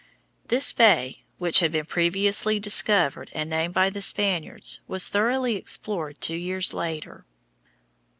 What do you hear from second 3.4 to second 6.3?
named by the Spaniards, was thoroughly explored